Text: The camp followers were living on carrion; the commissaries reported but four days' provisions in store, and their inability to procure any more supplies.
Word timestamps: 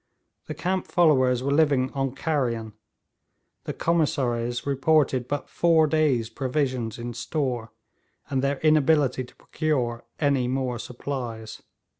The 0.47 0.55
camp 0.55 0.87
followers 0.87 1.43
were 1.43 1.51
living 1.51 1.91
on 1.91 2.15
carrion; 2.15 2.73
the 3.65 3.73
commissaries 3.73 4.65
reported 4.65 5.27
but 5.27 5.47
four 5.47 5.85
days' 5.85 6.27
provisions 6.27 6.97
in 6.97 7.13
store, 7.13 7.71
and 8.27 8.41
their 8.41 8.57
inability 8.61 9.23
to 9.23 9.35
procure 9.35 10.03
any 10.19 10.47
more 10.47 10.79
supplies. 10.79 11.61